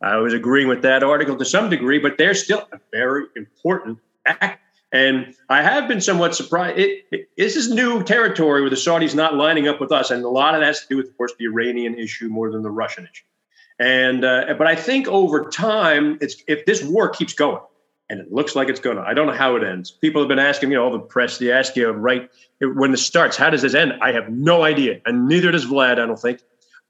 [0.00, 3.98] I was agreeing with that article to some degree, but they're still a very important
[4.24, 4.62] act.
[4.90, 6.78] And I have been somewhat surprised.
[6.78, 10.24] It, it, this is new territory where the Saudis not lining up with us, and
[10.24, 12.62] a lot of that has to do with, of course, the Iranian issue more than
[12.62, 13.24] the Russian issue.
[13.78, 17.60] And uh, but I think over time, it's if this war keeps going,
[18.08, 19.02] and it looks like it's going to.
[19.02, 19.90] I don't know how it ends.
[19.90, 23.04] People have been asking, you know, all the press, they ask you right when this
[23.04, 23.94] starts, how does this end?
[24.00, 25.92] I have no idea, and neither does Vlad.
[25.92, 26.40] I don't think.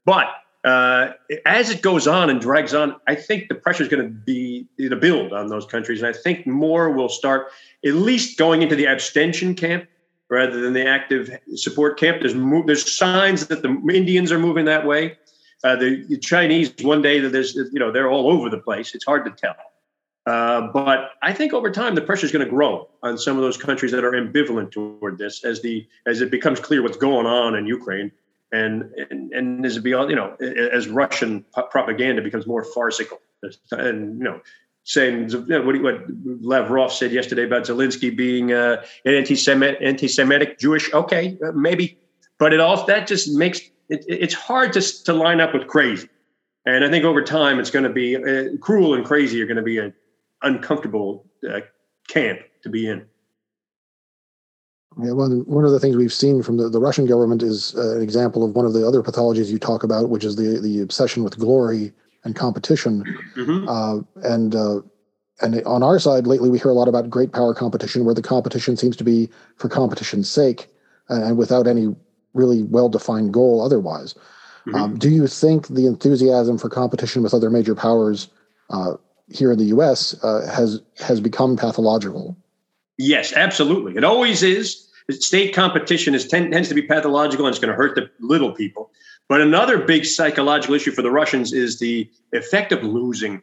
[0.05, 0.27] But
[0.63, 1.11] uh,
[1.45, 4.67] as it goes on and drags on, I think the pressure is going to be
[4.79, 7.47] to build on those countries, and I think more will start
[7.85, 9.87] at least going into the abstention camp
[10.29, 12.19] rather than the active support camp.
[12.21, 15.17] There's move, there's signs that the Indians are moving that way.
[15.63, 18.95] Uh, the, the, Chinese, one day that there's you know they're all over the place.
[18.95, 19.55] It's hard to tell.
[20.25, 23.41] Uh, but I think over time the pressure is going to grow on some of
[23.41, 27.25] those countries that are ambivalent toward this as the as it becomes clear what's going
[27.25, 28.11] on in Ukraine
[28.51, 33.19] and and, and as it beyond you know as Russian propaganda becomes more farcical.
[33.71, 34.41] And you know
[34.83, 40.59] saying you know, what, what Lavrov said yesterday about Zelensky being uh, an anti-Semitic, anti-Semitic
[40.59, 41.97] Jewish okay uh, maybe
[42.37, 46.09] but it all that just makes it, it's hard to to line up with crazy.
[46.65, 49.57] And I think over time it's going to be uh, cruel and crazy are going
[49.57, 49.93] to be an
[50.43, 51.61] uncomfortable uh,
[52.07, 53.05] camp to be in.
[55.01, 57.95] Yeah, one, one of the things we've seen from the, the Russian government is uh,
[57.95, 60.81] an example of one of the other pathologies you talk about, which is the, the
[60.81, 63.03] obsession with glory and competition.
[63.35, 63.69] Mm-hmm.
[63.69, 64.81] Uh, and uh,
[65.41, 68.21] and on our side, lately we hear a lot about great power competition, where the
[68.21, 70.67] competition seems to be for competition's sake
[71.09, 71.95] and without any
[72.33, 74.13] really well defined goal otherwise.
[74.67, 74.75] Mm-hmm.
[74.75, 78.29] Um, do you think the enthusiasm for competition with other major powers
[78.69, 78.95] uh,
[79.31, 80.15] here in the U.S.
[80.23, 82.35] Uh, has has become pathological?
[82.97, 83.95] Yes, absolutely.
[83.95, 84.87] It always is.
[85.09, 88.51] State competition is ten, tends to be pathological, and it's going to hurt the little
[88.51, 88.91] people.
[89.27, 93.41] But another big psychological issue for the Russians is the effect of losing.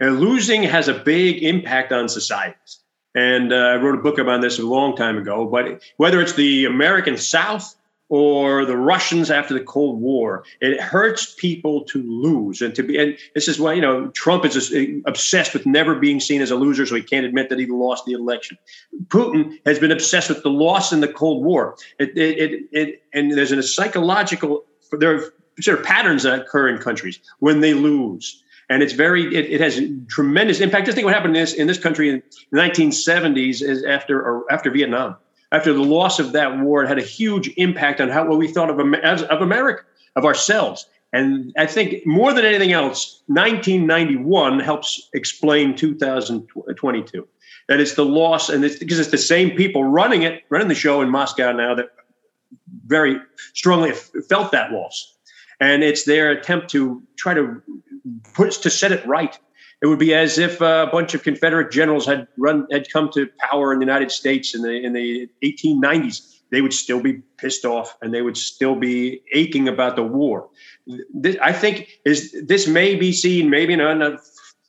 [0.00, 2.80] And losing has a big impact on societies.
[3.14, 5.46] And uh, I wrote a book about this a long time ago.
[5.46, 7.74] But whether it's the American South
[8.08, 10.44] or the Russians after the Cold War.
[10.60, 12.98] It hurts people to lose and to be.
[12.98, 16.40] And this is why you know Trump is just uh, obsessed with never being seen
[16.40, 18.58] as a loser, so he can't admit that he lost the election.
[19.08, 21.76] Putin has been obsessed with the loss in the Cold War.
[21.98, 26.68] It, it, it, it and there's a psychological there are sort of patterns that occur
[26.68, 28.42] in countries when they lose.
[28.68, 30.86] And it's very, it, it has tremendous impact.
[30.86, 34.70] Just think what happened in this in this country in the 1970s is after after
[34.70, 35.16] Vietnam
[35.52, 38.48] after the loss of that war, it had a huge impact on how what we
[38.48, 39.84] thought of, of America,
[40.16, 40.86] of ourselves.
[41.12, 47.28] And I think more than anything else, 1991 helps explain 2022.
[47.68, 50.74] That it's the loss, and it's because it's the same people running it, running the
[50.74, 51.86] show in Moscow now that
[52.86, 53.16] very
[53.54, 53.92] strongly
[54.28, 55.16] felt that loss.
[55.58, 57.62] And it's their attempt to try to
[58.34, 59.36] put to set it right
[59.82, 63.10] it would be as if uh, a bunch of Confederate generals had run had come
[63.12, 66.32] to power in the United States in the in the 1890s.
[66.50, 70.48] They would still be pissed off, and they would still be aching about the war.
[71.12, 74.20] This, I think is this may be seen maybe in another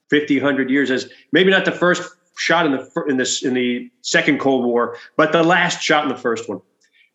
[0.09, 2.01] 50, 100 years as maybe not the first
[2.37, 6.09] shot in the in this in the second Cold War, but the last shot in
[6.09, 6.61] the first one.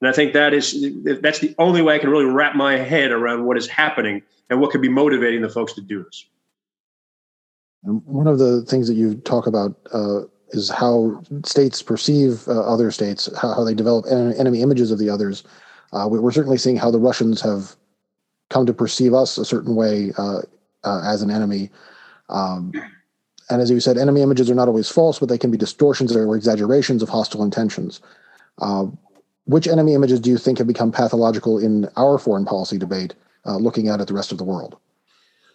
[0.00, 0.84] And I think that is
[1.20, 4.60] that's the only way I can really wrap my head around what is happening and
[4.60, 6.26] what could be motivating the folks to do this.
[7.82, 12.90] One of the things that you talk about uh, is how states perceive uh, other
[12.92, 15.42] states, how, how, they develop enemy images of the others.
[15.92, 17.74] Uh, we're certainly seeing how the Russians have
[18.50, 20.42] come to perceive us a certain way uh,
[20.84, 21.70] uh, as an enemy.
[22.28, 22.72] Um,
[23.50, 26.14] and as you said, enemy images are not always false, but they can be distortions
[26.14, 28.00] or exaggerations of hostile intentions.
[28.58, 28.86] Uh,
[29.46, 33.14] which enemy images do you think have become pathological in our foreign policy debate,
[33.44, 34.76] looking out at the rest of the world?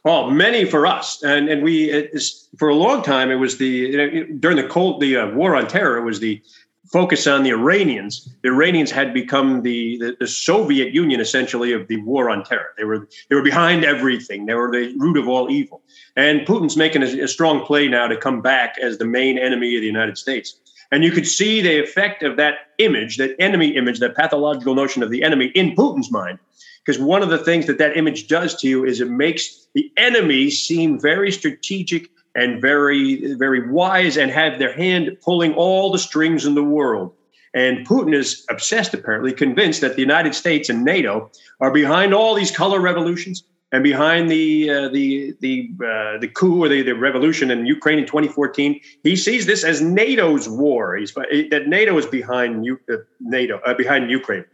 [0.08, 2.10] Well, many for us, and and we
[2.58, 5.98] for a long time it was the during the cold the uh, war on terror
[5.98, 6.42] it was the
[6.86, 8.34] focus on the Iranians.
[8.42, 12.70] The Iranians had become the, the, the Soviet Union essentially of the war on terror.
[12.78, 14.46] They were they were behind everything.
[14.46, 15.82] They were the root of all evil.
[16.16, 19.76] And Putin's making a, a strong play now to come back as the main enemy
[19.76, 20.58] of the United States.
[20.90, 25.04] And you could see the effect of that image, that enemy image, that pathological notion
[25.04, 26.40] of the enemy in Putin's mind
[26.88, 29.92] because one of the things that that image does to you is it makes the
[29.98, 36.00] enemy seem very strategic and very very wise and have their hand pulling all the
[36.00, 37.14] strings in the world
[37.54, 42.34] and putin is obsessed apparently convinced that the united states and nato are behind all
[42.34, 46.96] these color revolutions and behind the uh, the the uh, the coup or the, the
[46.96, 50.96] revolution in Ukraine in 2014, he sees this as NATO's war.
[50.96, 54.46] He's that NATO is behind you, uh, NATO uh, behind Ukraine.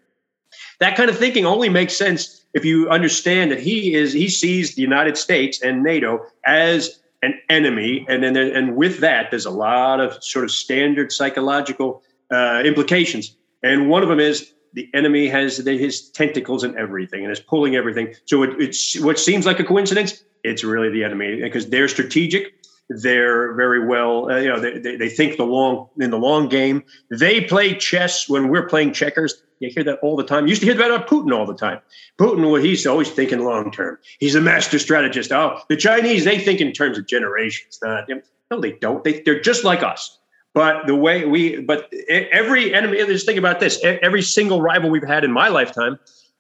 [0.80, 4.76] That kind of thinking only makes sense if you understand that he is he sees
[4.76, 9.52] the United States and NATO as an enemy, and then and with that, there's a
[9.52, 13.36] lot of sort of standard psychological uh, implications.
[13.64, 17.40] And one of them is the enemy has the, his tentacles in everything and is
[17.40, 18.14] pulling everything.
[18.26, 20.24] So it, it's what seems like a coincidence.
[20.44, 22.54] It's really the enemy because they're strategic.
[22.90, 26.50] They're very well, uh, you know, they, they, they think the long in the long
[26.50, 26.84] game.
[27.10, 29.42] They play chess when we're playing checkers.
[29.64, 30.46] You hear that all the time.
[30.46, 31.80] You used to hear that about Putin all the time.
[32.20, 33.98] Putin, well, he's always thinking long term.
[34.20, 35.32] He's a master strategist.
[35.32, 37.80] Oh, the Chinese, they think in terms of generations.
[37.82, 38.10] Not,
[38.52, 39.04] no, they don't.
[39.04, 40.20] They, they're just like us.
[40.54, 45.08] But the way we, but every enemy, just think about this every single rival we've
[45.08, 45.98] had in my lifetime,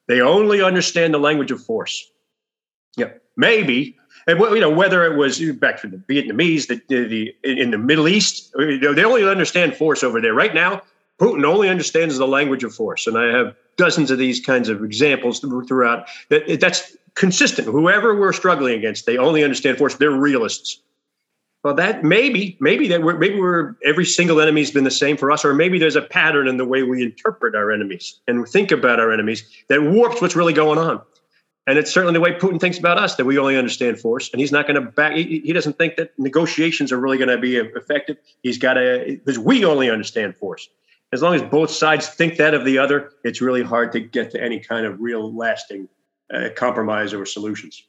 [0.08, 2.12] they only understand the language of force.
[2.96, 3.98] Yeah, maybe.
[4.28, 8.08] And you know whether it was back to the Vietnamese, the, the in the Middle
[8.08, 10.34] East, they only understand force over there.
[10.34, 10.82] Right now,
[11.20, 14.84] Putin only understands the language of force, and I have dozens of these kinds of
[14.84, 16.08] examples throughout.
[16.30, 17.68] That that's consistent.
[17.68, 19.96] Whoever we're struggling against, they only understand force.
[19.96, 20.80] They're realists.
[21.64, 25.32] Well, that maybe, maybe that we're maybe we're every single enemy's been the same for
[25.32, 28.72] us, or maybe there's a pattern in the way we interpret our enemies and think
[28.72, 31.02] about our enemies that warps what's really going on.
[31.66, 34.42] And it's certainly the way Putin thinks about us that we only understand force, and
[34.42, 35.14] he's not going to back.
[35.14, 38.18] He, he, doesn't think that negotiations are really going to be effective.
[38.42, 40.68] He's got to because we only understand force
[41.14, 44.32] as long as both sides think that of the other, it's really hard to get
[44.32, 45.88] to any kind of real lasting
[46.34, 47.84] uh, compromise or solutions.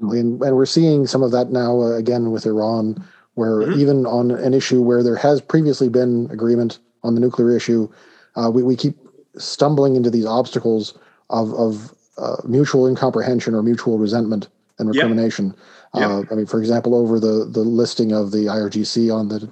[0.00, 3.78] And, and, we're seeing some of that now uh, again with Iran, where mm-hmm.
[3.78, 7.88] even on an issue where there has previously been agreement on the nuclear issue,
[8.34, 8.96] uh, we, we keep
[9.38, 10.98] stumbling into these obstacles
[11.28, 14.48] of, of uh, mutual incomprehension or mutual resentment
[14.80, 15.54] and recrimination.
[15.94, 16.10] Yep.
[16.10, 16.32] Yep.
[16.32, 19.50] I mean, for example, over the the listing of the IRGC on the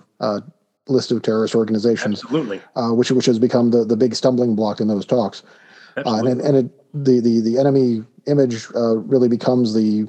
[0.89, 4.89] list of terrorist organizations, absolutely, which which has become the, the big stumbling block in
[4.89, 5.43] those talks.
[5.97, 10.09] and and it, the the the enemy image really becomes the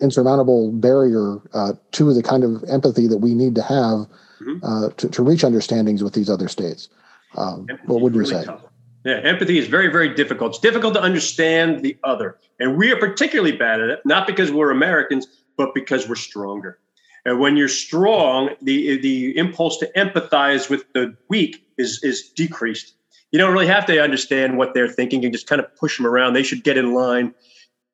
[0.00, 4.06] insurmountable barrier uh, to the kind of empathy that we need to have
[4.40, 4.58] mm-hmm.
[4.62, 6.88] uh, to, to, reach understandings with these other states.
[7.36, 8.44] Um, what would you really say?
[8.44, 8.62] Tough.
[9.04, 10.52] Yeah, empathy is very, very difficult.
[10.52, 12.38] It's difficult to understand the other.
[12.58, 15.26] And we are particularly bad at it, not because we're Americans,
[15.56, 16.78] but because we're stronger.
[17.24, 22.94] And when you're strong, the, the impulse to empathize with the weak is, is decreased.
[23.32, 25.22] You don't really have to understand what they're thinking.
[25.22, 26.34] You just kind of push them around.
[26.34, 27.34] They should get in line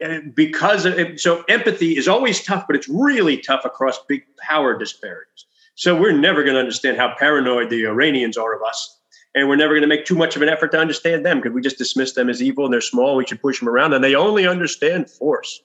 [0.00, 4.76] and because it, so empathy is always tough, but it's really tough across big power
[4.78, 5.44] disparities.
[5.74, 8.98] So we're never going to understand how paranoid the Iranians are of us.
[9.34, 11.52] And we're never going to make too much of an effort to understand them because
[11.52, 13.14] we just dismiss them as evil and they're small.
[13.14, 15.62] We should push them around and they only understand force.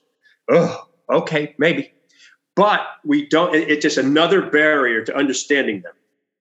[0.48, 1.92] Oh, okay, maybe.
[2.56, 5.92] But we don't, it's just another barrier to understanding them.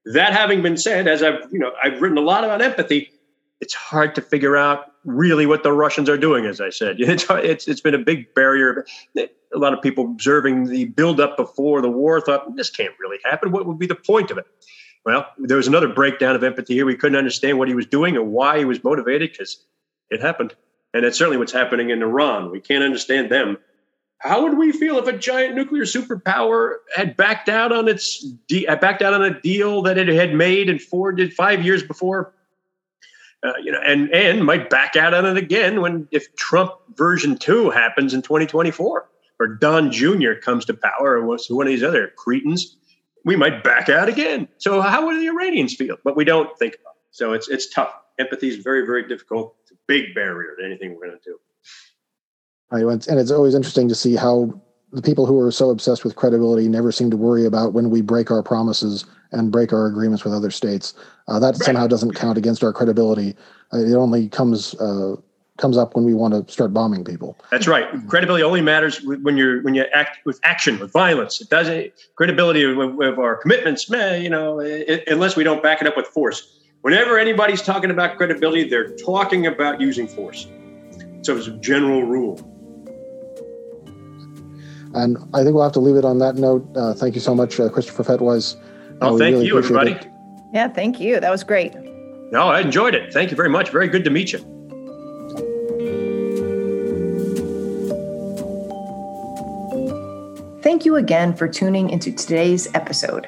[0.05, 3.11] That having been said, as I've, you know, I've written a lot about empathy,
[3.59, 6.45] it's hard to figure out really what the Russians are doing.
[6.45, 8.85] As I said, it's it's, it's been a big barrier.
[9.17, 13.51] A lot of people observing the buildup before the war thought this can't really happen.
[13.51, 14.45] What would be the point of it?
[15.05, 16.85] Well, there was another breakdown of empathy here.
[16.85, 19.63] We couldn't understand what he was doing or why he was motivated because
[20.09, 20.55] it happened,
[20.93, 22.51] and it's certainly what's happening in Iran.
[22.51, 23.57] We can't understand them.
[24.25, 28.65] How would we feel if a giant nuclear superpower had backed out on its de-
[28.65, 32.33] backed out on a deal that it had made and four did five years before?
[33.43, 37.37] Uh, you know, and and might back out on it again when if Trump version
[37.37, 39.07] two happens in 2024
[39.39, 40.33] or Don Jr.
[40.33, 42.77] comes to power or one of these other cretins,
[43.25, 44.47] we might back out again.
[44.57, 45.97] So how would the Iranians feel?
[46.03, 47.01] But we don't think about it.
[47.11, 47.93] So it's it's tough.
[48.17, 49.55] Empathy is very very difficult.
[49.61, 51.37] It's a big barrier to anything we're going to do.
[52.71, 54.59] Right, and it's always interesting to see how
[54.91, 58.01] the people who are so obsessed with credibility never seem to worry about when we
[58.01, 60.93] break our promises and break our agreements with other states.
[61.27, 61.63] Uh, that right.
[61.63, 63.35] somehow doesn't count against our credibility.
[63.73, 65.15] Uh, it only comes uh,
[65.57, 67.37] comes up when we want to start bombing people.
[67.51, 67.87] That's right.
[68.07, 71.41] Credibility only matters when you're when you act with action, with violence.
[71.41, 74.21] It doesn't credibility of, of our commitments, man.
[74.21, 76.61] You know, it, unless we don't back it up with force.
[76.81, 80.47] Whenever anybody's talking about credibility, they're talking about using force.
[81.23, 82.39] So it's a general rule.
[84.95, 86.65] And I think we'll have to leave it on that note.
[86.75, 88.55] Uh, thank you so much, uh, Christopher Fettweis.
[89.01, 89.91] Oh, thank really you, everybody.
[89.91, 90.07] It.
[90.53, 91.19] Yeah, thank you.
[91.19, 91.75] That was great.
[92.31, 93.13] No, I enjoyed it.
[93.13, 93.69] Thank you very much.
[93.69, 94.39] Very good to meet you.
[100.63, 103.27] Thank you again for tuning into today's episode.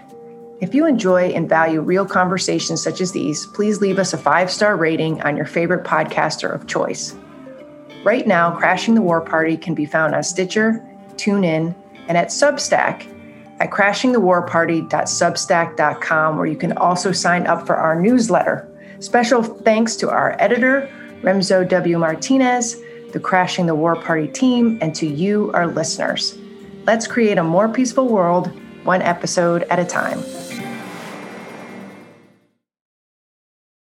[0.59, 4.49] If you enjoy and value real conversations such as these, please leave us a five
[4.49, 7.13] star rating on your favorite podcaster of choice.
[8.03, 10.83] Right now, Crashing the War Party can be found on Stitcher,
[11.17, 11.73] TuneIn,
[12.07, 13.13] and at Substack
[13.59, 18.69] at crashingthewarparty.substack.com, where you can also sign up for our newsletter.
[18.99, 20.89] Special thanks to our editor,
[21.21, 21.97] Remzo W.
[21.97, 22.77] Martinez,
[23.11, 26.37] the Crashing the War Party team, and to you, our listeners.
[26.85, 28.51] Let's create a more peaceful world,
[28.83, 30.19] one episode at a time.